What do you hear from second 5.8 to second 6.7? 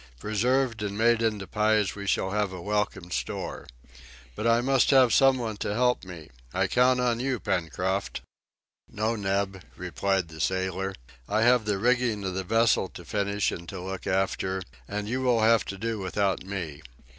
me. I